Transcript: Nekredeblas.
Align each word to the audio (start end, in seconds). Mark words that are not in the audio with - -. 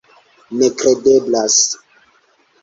Nekredeblas. 0.61 1.57